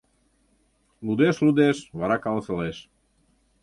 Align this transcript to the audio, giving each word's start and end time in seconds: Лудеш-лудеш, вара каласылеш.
Лудеш-лудеш, 1.05 1.77
вара 1.99 2.17
каласылеш. 2.23 2.77